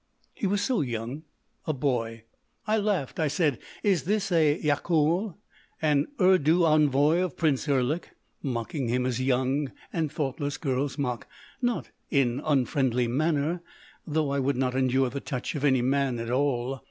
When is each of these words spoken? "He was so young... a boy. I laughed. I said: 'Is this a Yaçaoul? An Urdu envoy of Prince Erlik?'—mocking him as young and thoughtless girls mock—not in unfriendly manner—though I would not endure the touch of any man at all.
"He 0.33 0.47
was 0.47 0.61
so 0.63 0.81
young... 0.81 1.25
a 1.67 1.73
boy. 1.73 2.23
I 2.65 2.79
laughed. 2.79 3.19
I 3.19 3.27
said: 3.27 3.59
'Is 3.83 4.05
this 4.05 4.31
a 4.31 4.59
Yaçaoul? 4.59 5.35
An 5.79 6.07
Urdu 6.19 6.65
envoy 6.65 7.21
of 7.23 7.37
Prince 7.37 7.67
Erlik?'—mocking 7.69 8.87
him 8.87 9.05
as 9.05 9.21
young 9.21 9.71
and 9.93 10.11
thoughtless 10.11 10.57
girls 10.57 10.97
mock—not 10.97 11.91
in 12.09 12.41
unfriendly 12.43 13.07
manner—though 13.07 14.31
I 14.31 14.39
would 14.39 14.57
not 14.57 14.73
endure 14.73 15.11
the 15.11 15.19
touch 15.19 15.53
of 15.53 15.63
any 15.63 15.83
man 15.83 16.17
at 16.17 16.31
all. 16.31 16.79